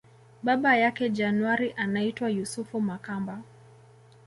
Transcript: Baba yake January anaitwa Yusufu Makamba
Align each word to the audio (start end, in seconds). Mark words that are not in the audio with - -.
Baba 0.43 0.77
yake 0.77 1.09
January 1.09 1.73
anaitwa 1.77 2.29
Yusufu 2.29 2.81
Makamba 2.81 3.41